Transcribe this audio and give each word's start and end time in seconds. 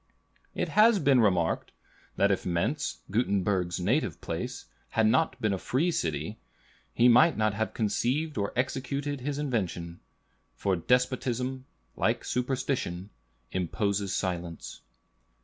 It 0.55 0.69
has 0.69 0.97
been 0.97 1.19
remarked, 1.19 1.73
that 2.15 2.31
if 2.31 2.43
Mentz, 2.43 3.01
Gutenberg's 3.11 3.79
native 3.79 4.19
place, 4.19 4.65
had 4.89 5.05
not 5.05 5.39
been 5.39 5.53
a 5.53 5.59
free 5.59 5.91
city, 5.91 6.39
he 6.91 7.07
might 7.07 7.37
not 7.37 7.53
have 7.53 7.75
conceived 7.75 8.35
or 8.35 8.51
executed 8.55 9.21
his 9.21 9.37
invention; 9.37 9.99
for 10.55 10.75
despotism, 10.75 11.65
like 11.95 12.25
superstition, 12.25 13.11
imposes 13.51 14.11
silence. 14.11 14.81